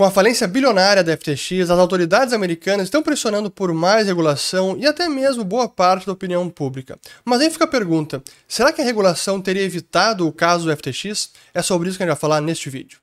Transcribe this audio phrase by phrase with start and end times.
[0.00, 4.86] Com a falência bilionária da FTX, as autoridades americanas estão pressionando por mais regulação e
[4.86, 6.98] até mesmo boa parte da opinião pública.
[7.22, 11.32] Mas aí fica a pergunta: será que a regulação teria evitado o caso do FTX?
[11.52, 12.98] É sobre isso que a gente vai falar neste vídeo.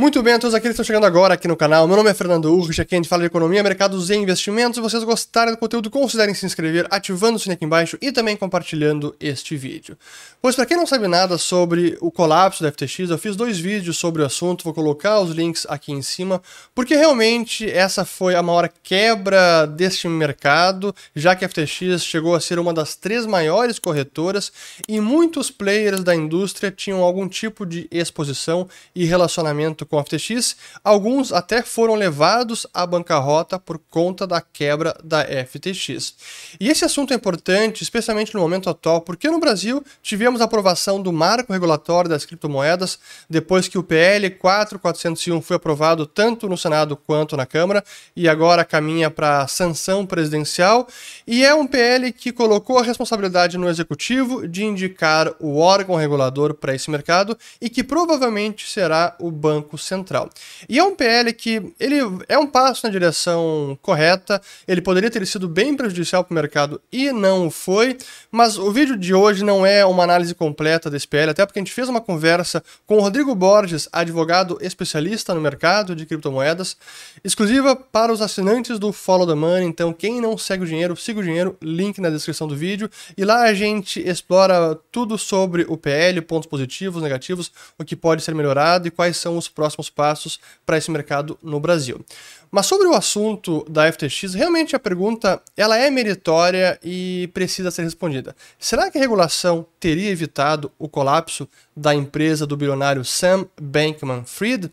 [0.00, 1.88] Muito bem a todos aqueles que estão chegando agora aqui no canal.
[1.88, 4.76] Meu nome é Fernando Urrich, aqui a gente fala de economia, mercados e investimentos.
[4.76, 8.36] Se vocês gostarem do conteúdo, considerem se inscrever, ativando o sininho aqui embaixo e também
[8.36, 9.98] compartilhando este vídeo.
[10.40, 13.98] Pois para quem não sabe nada sobre o colapso da FTX, eu fiz dois vídeos
[13.98, 16.40] sobre o assunto, vou colocar os links aqui em cima,
[16.76, 22.40] porque realmente essa foi a maior quebra deste mercado, já que a FTX chegou a
[22.40, 24.52] ser uma das três maiores corretoras
[24.88, 30.56] e muitos players da indústria tinham algum tipo de exposição e relacionamento com a FTX,
[30.84, 36.14] alguns até foram levados à bancarrota por conta da quebra da FTX.
[36.60, 41.00] E esse assunto é importante, especialmente no momento atual, porque no Brasil tivemos a aprovação
[41.00, 42.98] do marco regulatório das criptomoedas,
[43.28, 47.82] depois que o PL 4401 foi aprovado tanto no Senado quanto na Câmara,
[48.14, 50.86] e agora caminha para sanção presidencial,
[51.26, 56.54] e é um PL que colocou a responsabilidade no executivo de indicar o órgão regulador
[56.54, 60.28] para esse mercado e que provavelmente será o Banco Central.
[60.68, 61.96] E é um PL que ele
[62.28, 66.80] é um passo na direção correta, ele poderia ter sido bem prejudicial para o mercado
[66.92, 67.96] e não foi,
[68.30, 71.62] mas o vídeo de hoje não é uma análise completa desse PL, até porque a
[71.62, 76.76] gente fez uma conversa com o Rodrigo Borges, advogado especialista no mercado de criptomoedas,
[77.22, 81.20] exclusiva para os assinantes do Follow the Money, então quem não segue o dinheiro, siga
[81.20, 85.76] o dinheiro, link na descrição do vídeo, e lá a gente explora tudo sobre o
[85.76, 89.90] PL, pontos positivos, negativos, o que pode ser melhorado e quais são os próximos próximos
[89.90, 92.04] passos para esse mercado no Brasil.
[92.50, 97.82] Mas sobre o assunto da FTX, realmente a pergunta ela é meritória e precisa ser
[97.82, 98.34] respondida.
[98.58, 104.72] Será que a regulação teria evitado o colapso da empresa do bilionário Sam Bankman-Fried?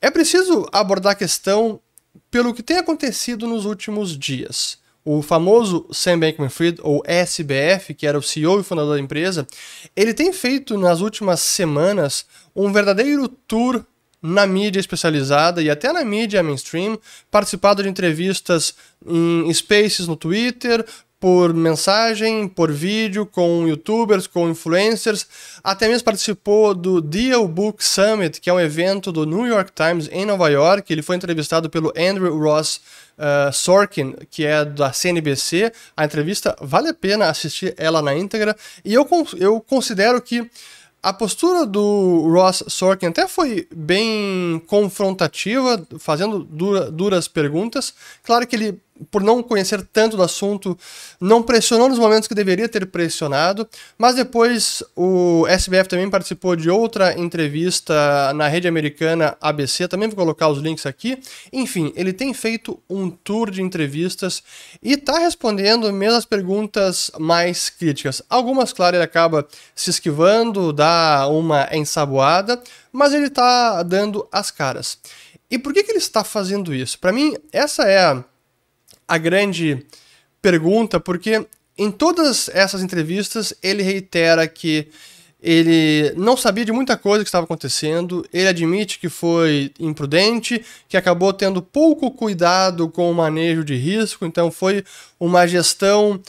[0.00, 1.80] É preciso abordar a questão
[2.30, 4.78] pelo que tem acontecido nos últimos dias.
[5.04, 9.46] O famoso Sam Bankman-Fried, ou SBF, que era o CEO e fundador da empresa,
[9.94, 13.84] ele tem feito nas últimas semanas um verdadeiro tour
[14.22, 16.98] na mídia especializada e até na mídia mainstream,
[17.30, 18.74] participado de entrevistas
[19.06, 20.84] em spaces no Twitter,
[21.18, 25.26] por mensagem, por vídeo, com youtubers, com influencers,
[25.64, 30.08] até mesmo participou do Deal Book Summit, que é um evento do New York Times
[30.12, 30.92] em Nova York.
[30.92, 32.80] Ele foi entrevistado pelo Andrew Ross
[33.16, 35.72] uh, Sorkin, que é da CNBC.
[35.96, 38.54] A entrevista vale a pena assistir ela na íntegra,
[38.84, 40.48] e eu, eu considero que
[41.06, 47.94] a postura do Ross Sorkin até foi bem confrontativa, fazendo dura, duras perguntas.
[48.24, 48.80] Claro que ele
[49.10, 50.76] por não conhecer tanto do assunto,
[51.20, 53.68] não pressionou nos momentos que deveria ter pressionado,
[53.98, 60.16] mas depois o SBF também participou de outra entrevista na rede americana ABC, também vou
[60.16, 61.18] colocar os links aqui.
[61.52, 64.42] Enfim, ele tem feito um tour de entrevistas
[64.82, 68.22] e está respondendo mesmo as perguntas mais críticas.
[68.28, 72.60] Algumas, claro, ele acaba se esquivando, dá uma ensaboada,
[72.92, 74.98] mas ele está dando as caras.
[75.50, 76.98] E por que, que ele está fazendo isso?
[76.98, 78.24] Para mim, essa é a
[79.06, 79.86] a grande
[80.40, 81.46] pergunta, porque
[81.78, 84.88] em todas essas entrevistas ele reitera que
[85.40, 90.96] ele não sabia de muita coisa que estava acontecendo, ele admite que foi imprudente, que
[90.96, 94.82] acabou tendo pouco cuidado com o manejo de risco, então foi
[95.20, 96.20] uma gestão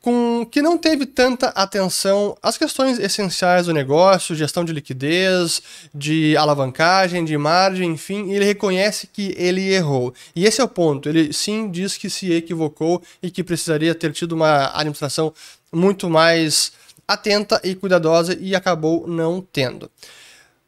[0.00, 5.62] com que não teve tanta atenção às questões essenciais do negócio, gestão de liquidez,
[5.94, 10.14] de alavancagem, de margem, enfim, ele reconhece que ele errou.
[10.34, 11.08] E esse é o ponto.
[11.08, 15.34] Ele sim diz que se equivocou e que precisaria ter tido uma administração
[15.70, 16.72] muito mais
[17.06, 19.90] atenta e cuidadosa e acabou não tendo.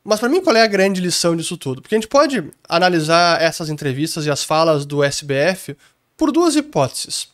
[0.04, 1.80] Mas para mim, qual é a grande lição disso tudo?
[1.80, 5.76] Porque a gente pode analisar essas entrevistas e as falas do SBF
[6.16, 7.31] por duas hipóteses.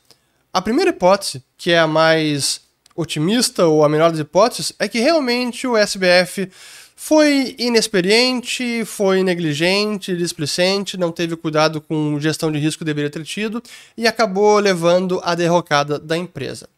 [0.58, 2.62] A primeira hipótese, que é a mais
[2.96, 6.50] otimista ou a melhor das hipóteses, é que realmente o SBF
[6.96, 13.22] foi inexperiente, foi negligente, displicente, não teve cuidado com gestão de risco que deveria ter
[13.22, 13.62] tido
[13.96, 16.68] e acabou levando à derrocada da empresa.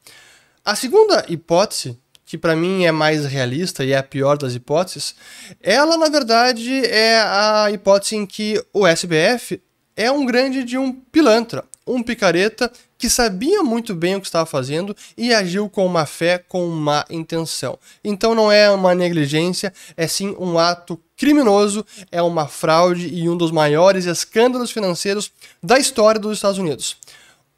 [0.62, 5.14] A segunda hipótese, que para mim é mais realista e é a pior das hipóteses,
[5.58, 9.58] ela na verdade é a hipótese em que o SBF
[9.96, 14.44] é um grande de um pilantra, um picareta que sabia muito bem o que estava
[14.44, 17.78] fazendo e agiu com má fé, com má intenção.
[18.04, 23.38] Então não é uma negligência, é sim um ato criminoso, é uma fraude e um
[23.38, 25.32] dos maiores escândalos financeiros
[25.62, 26.98] da história dos Estados Unidos.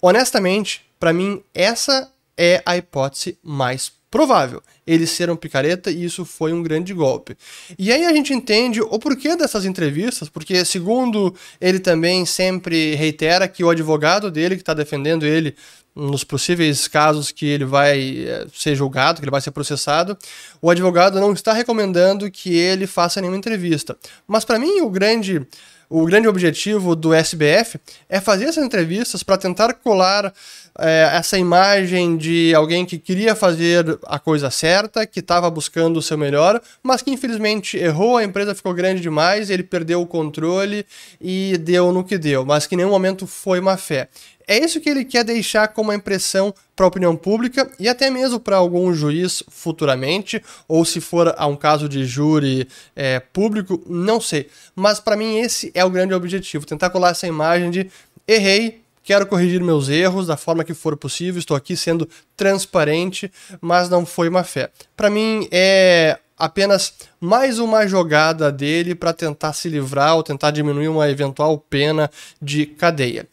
[0.01, 6.27] Honestamente, para mim, essa é a hipótese mais provável ele ser um picareta e isso
[6.27, 7.35] foi um grande golpe.
[7.79, 13.49] E aí a gente entende o porquê dessas entrevistas, porque segundo ele também sempre reitera
[13.49, 15.57] que o advogado dele que está defendendo ele
[15.97, 20.17] nos possíveis casos que ele vai eh, ser julgado, que ele vai ser processado,
[20.61, 23.97] o advogado não está recomendando que ele faça nenhuma entrevista.
[24.27, 25.47] Mas para mim o grande
[25.93, 27.79] o grande objetivo do SBF
[28.09, 30.33] é fazer essas entrevistas para tentar colar
[30.79, 36.03] é, essa imagem de alguém que queria fazer a coisa certa, que estava buscando o
[36.03, 40.87] seu melhor, mas que infelizmente errou, a empresa ficou grande demais, ele perdeu o controle
[41.21, 44.09] e deu no que deu, mas que em nenhum momento foi má fé.
[44.49, 48.41] É isso que ele quer deixar como impressão para a opinião pública e até mesmo
[48.41, 52.67] para algum juiz futuramente, ou se for a um caso de júri
[52.97, 54.49] é, público, não sei.
[54.75, 57.91] Mas para mim esse é o grande objetivo, tentar colar essa imagem de
[58.27, 63.31] errei, quero corrigir meus erros da forma que for possível, estou aqui sendo transparente,
[63.61, 64.71] mas não foi má fé.
[64.97, 70.89] Para mim é apenas mais uma jogada dele para tentar se livrar ou tentar diminuir
[70.89, 72.11] uma eventual pena
[72.41, 73.29] de cadeia.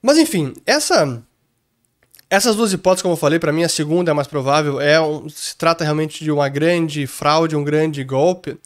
[0.00, 1.22] Mas enfim, essa
[2.30, 5.28] essas duas hipóteses, como eu falei, para mim a segunda é mais provável, é um,
[5.28, 8.58] se trata realmente de uma grande fraude, um grande golpe.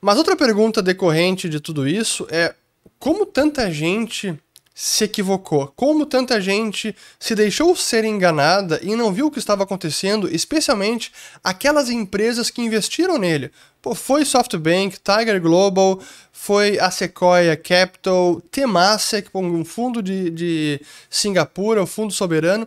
[0.00, 2.54] Mas outra pergunta decorrente de tudo isso é
[2.98, 4.38] como tanta gente
[4.74, 9.64] se equivocou, como tanta gente se deixou ser enganada e não viu o que estava
[9.64, 11.12] acontecendo, especialmente
[11.44, 13.50] aquelas empresas que investiram nele.
[13.82, 16.00] Pô, foi SoftBank, Tiger Global,
[16.32, 20.80] foi a Sequoia Capital, Temasek, um fundo de, de
[21.10, 22.66] Singapura, um fundo soberano.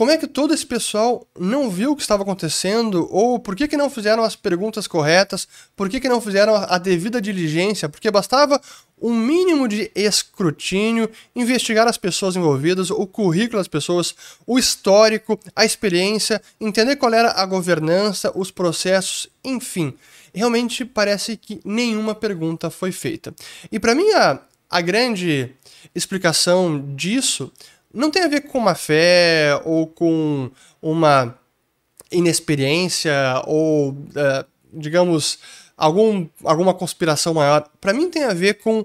[0.00, 3.06] Como é que todo esse pessoal não viu o que estava acontecendo?
[3.10, 5.46] Ou por que, que não fizeram as perguntas corretas?
[5.76, 7.86] Por que, que não fizeram a devida diligência?
[7.86, 8.58] Porque bastava
[8.98, 14.14] um mínimo de escrutínio, investigar as pessoas envolvidas, o currículo das pessoas,
[14.46, 19.92] o histórico, a experiência, entender qual era a governança, os processos, enfim.
[20.32, 23.34] Realmente parece que nenhuma pergunta foi feita.
[23.70, 25.52] E para mim a, a grande
[25.94, 27.52] explicação disso
[27.92, 30.50] não tem a ver com uma fé ou com
[30.80, 31.34] uma
[32.10, 35.38] inexperiência ou, uh, digamos,
[35.76, 37.68] algum, alguma conspiração maior.
[37.80, 38.84] Para mim tem a ver com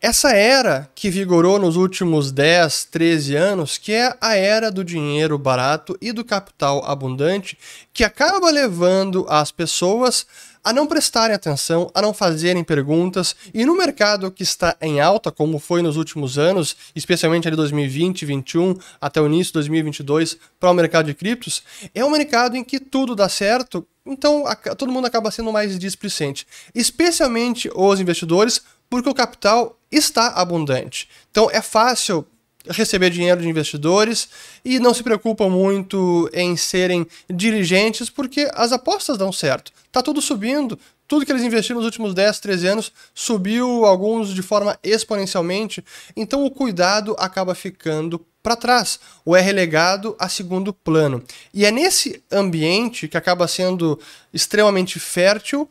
[0.00, 5.38] essa era que vigorou nos últimos 10, 13 anos, que é a era do dinheiro
[5.38, 7.58] barato e do capital abundante,
[7.92, 10.26] que acaba levando as pessoas
[10.66, 15.30] a não prestarem atenção, a não fazerem perguntas, e no mercado que está em alta,
[15.30, 20.70] como foi nos últimos anos, especialmente ali 2020, 2021 até o início de 2022, para
[20.72, 21.62] o mercado de criptos,
[21.94, 24.42] é um mercado em que tudo dá certo, então
[24.76, 26.44] todo mundo acaba sendo mais displicente,
[26.74, 31.08] especialmente os investidores, porque o capital está abundante.
[31.30, 32.26] Então é fácil
[32.68, 34.28] receber dinheiro de investidores
[34.64, 39.72] e não se preocupam muito em serem dirigentes porque as apostas dão certo.
[39.92, 44.42] Tá tudo subindo, tudo que eles investiram nos últimos 10, 13 anos subiu, alguns de
[44.42, 45.84] forma exponencialmente,
[46.16, 51.22] então o cuidado acaba ficando para trás, ou é relegado a segundo plano.
[51.52, 53.98] E é nesse ambiente que acaba sendo
[54.32, 55.68] extremamente fértil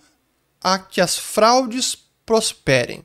[0.62, 3.04] a que as fraudes prosperem.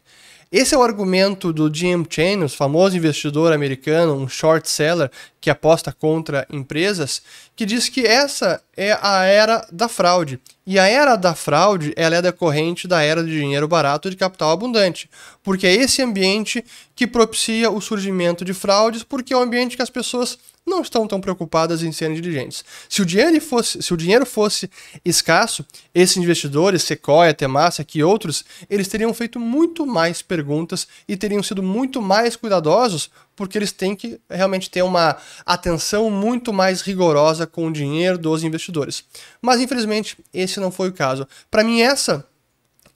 [0.53, 5.09] Esse é o argumento do Jim Chain, o famoso investidor americano, um short seller
[5.41, 7.23] que aposta contra empresas,
[7.55, 10.41] que diz que essa é a era da fraude.
[10.67, 14.17] E a era da fraude ela é decorrente da era de dinheiro barato e de
[14.17, 15.11] capital abundante,
[15.43, 16.65] porque é esse ambiente
[16.95, 21.07] que propicia o surgimento de fraudes, porque é um ambiente que as pessoas não estão
[21.07, 22.65] tão preocupadas em serem diligentes.
[22.89, 24.71] Se o dinheiro fosse, se o dinheiro fosse
[25.05, 25.65] escasso,
[25.95, 31.63] esses investidores, Sequoia, Temasek e outros, eles teriam feito muito mais perguntas e teriam sido
[31.63, 35.17] muito mais cuidadosos, porque eles têm que realmente ter uma
[35.47, 39.03] atenção muito mais rigorosa com o dinheiro dos investidores.
[39.41, 41.27] Mas infelizmente esse não foi o caso.
[41.51, 42.23] Para mim essa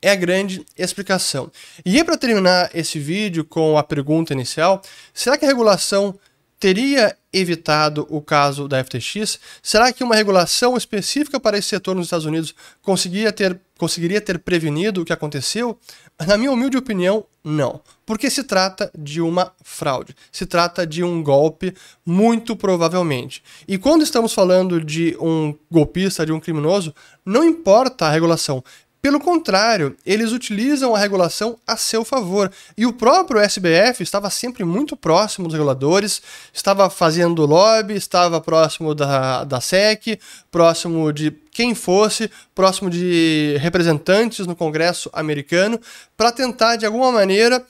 [0.02, 1.50] é a grande explicação.
[1.82, 4.82] E para terminar esse vídeo com a pergunta inicial,
[5.14, 6.14] será que a regulação
[6.60, 9.40] teria evitado o caso da FTX?
[9.62, 14.38] Será que uma regulação específica para esse setor nos Estados Unidos conseguiria ter, conseguiria ter
[14.38, 15.78] prevenido o que aconteceu?
[16.26, 17.80] Na minha humilde opinião, não.
[18.06, 21.74] Porque se trata de uma fraude, se trata de um golpe,
[22.06, 23.42] muito provavelmente.
[23.66, 26.94] E quando estamos falando de um golpista, de um criminoso,
[27.26, 28.62] não importa a regulação,
[29.04, 32.50] pelo contrário, eles utilizam a regulação a seu favor.
[32.74, 36.22] E o próprio SBF estava sempre muito próximo dos reguladores,
[36.54, 40.18] estava fazendo lobby, estava próximo da, da SEC,
[40.50, 45.78] próximo de quem fosse, próximo de representantes no Congresso americano,
[46.16, 47.62] para tentar, de alguma maneira,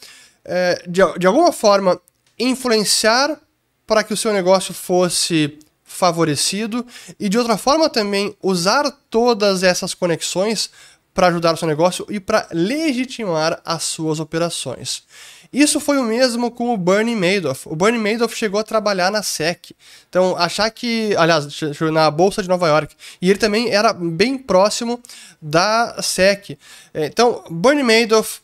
[0.45, 2.01] é, de, de alguma forma,
[2.39, 3.41] influenciar
[3.85, 5.59] para que o seu negócio fosse
[5.95, 6.85] favorecido
[7.21, 10.71] e de outra forma também usar todas essas conexões
[11.15, 15.05] para ajudar o seu negócio e para legitimar as suas operações.
[15.53, 17.69] Isso foi o mesmo com o Bernie Madoff.
[17.69, 19.71] O Bernie Madoff chegou a trabalhar na SEC.
[20.09, 21.47] Então, achar que, aliás,
[21.93, 22.97] na Bolsa de Nova York.
[23.23, 25.01] E ele também era bem próximo
[25.41, 26.59] da SEC.
[26.93, 28.41] Então, Bernie Madoff,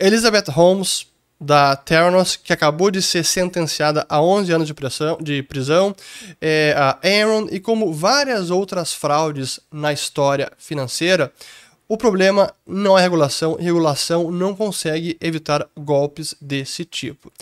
[0.00, 1.06] Elizabeth Holmes,
[1.38, 5.94] da Theranos, que acabou de ser sentenciada a 11 anos de prisão, de prisão
[6.40, 11.32] é, a Aaron e como várias outras fraudes na história financeira,
[11.94, 17.32] o problema não é regulação, regulação não consegue evitar golpes desse tipo.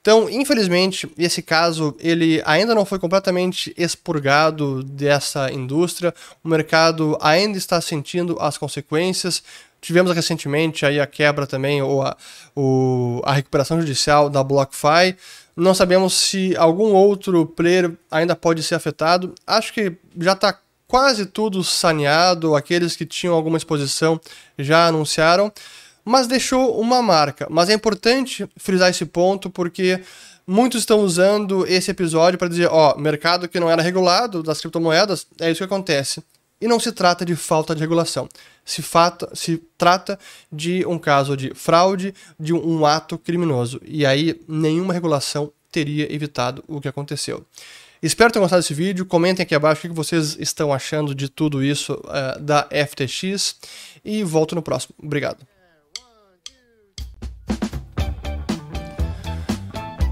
[0.00, 6.12] Então, infelizmente, esse caso ele ainda não foi completamente expurgado dessa indústria.
[6.42, 9.44] O mercado ainda está sentindo as consequências.
[9.80, 12.16] Tivemos recentemente aí a quebra também, ou a,
[12.56, 15.16] o, a recuperação judicial da BlockFi.
[15.54, 19.34] Não sabemos se algum outro player ainda pode ser afetado.
[19.46, 20.58] Acho que já está
[20.90, 24.20] quase tudo saneado, aqueles que tinham alguma exposição
[24.58, 25.52] já anunciaram,
[26.04, 27.46] mas deixou uma marca.
[27.48, 30.02] Mas é importante frisar esse ponto porque
[30.44, 35.28] muitos estão usando esse episódio para dizer, ó, mercado que não era regulado das criptomoedas,
[35.40, 36.24] é isso que acontece.
[36.60, 38.28] E não se trata de falta de regulação.
[38.64, 40.18] Se, fata, se trata
[40.50, 43.80] de um caso de fraude, de um, um ato criminoso.
[43.84, 47.46] E aí nenhuma regulação teria evitado o que aconteceu.
[48.02, 49.04] Espero ter gostado desse vídeo.
[49.04, 53.56] Comentem aqui abaixo o que vocês estão achando de tudo isso uh, da FTX.
[54.04, 54.94] E volto no próximo.
[55.02, 55.46] Obrigado.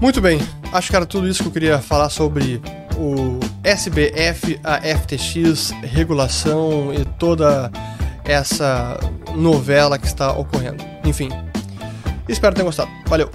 [0.01, 0.39] Muito bem,
[0.71, 2.61] acho que era tudo isso que eu queria falar sobre
[2.97, 7.69] o SBF, a FTX, regulação e toda
[8.23, 8.97] essa
[9.35, 10.85] novela que está ocorrendo.
[11.03, 11.29] Enfim,
[12.29, 12.89] espero ter gostado.
[13.07, 13.29] Valeu!